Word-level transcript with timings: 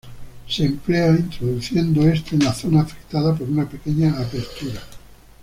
Se 0.47 0.65
emplea 0.65 1.11
introduciendo 1.11 2.01
este 2.07 2.33
en 2.35 2.43
la 2.45 2.55
zona 2.55 2.81
afectada 2.81 3.35
por 3.35 3.47
una 3.47 3.69
pequeña 3.69 4.17
abertura. 4.17 4.81